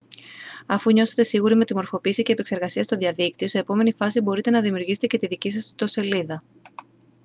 [0.65, 4.61] αφού νιώσετε σίγουροι με τη μορφοποίηση και επεξεργασία στο διαδίκτυο σε επόμενη φάση μπορείτε να
[4.61, 6.43] δημιουργήσετε και τη δική σας ιστοσελίδα